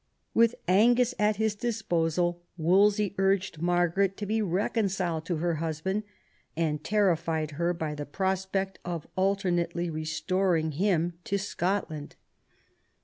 With 0.33 0.55
Angus 0.67 1.13
at 1.19 1.35
his 1.35 1.53
disposal 1.53 2.41
Wolsey 2.57 3.13
urged 3.19 3.61
Margaret 3.61 4.17
to 4.17 4.25
be 4.25 4.41
reconciled 4.41 5.27
to 5.27 5.35
her 5.35 5.57
husband, 5.61 6.01
and 6.57 6.83
terrified 6.83 7.51
her 7.51 7.71
by 7.71 7.93
the 7.93 8.07
prospect 8.07 8.79
of 8.83 9.05
alternately 9.15 9.91
restoring 9.91 10.71
him 10.71 11.19
to 11.25 11.37
Scotland. 11.37 12.15